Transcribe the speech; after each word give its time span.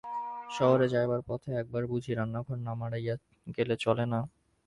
শহরে 0.49 0.85
যাইবার 0.87 1.21
পথে 1.27 1.49
এক 1.55 1.67
বার 1.71 1.83
বুঝি 1.87 2.11
রান্নাঘর 2.13 2.57
না 2.57 2.73
মাড়াইয়া 2.73 3.15
গেলে 3.57 3.75
চলে 3.77 4.05
না? 4.05 4.19